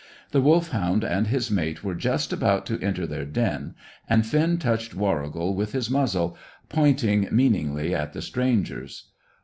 The 0.31 0.41
Wolfhound 0.41 1.03
and 1.03 1.27
his 1.27 1.51
mate 1.51 1.83
were 1.83 1.93
just 1.93 2.33
about 2.33 2.65
to 2.65 2.79
enter 2.81 3.05
their 3.05 3.23
den, 3.23 3.75
and 4.09 4.25
Finn 4.25 4.57
touched 4.57 4.95
Warrigal 4.95 5.53
with 5.53 5.73
his 5.73 5.91
muzzle, 5.91 6.35
"pointing" 6.69 7.27
meaningly 7.31 7.93
at 7.93 8.13
the 8.13 8.23
strangers. 8.23 9.11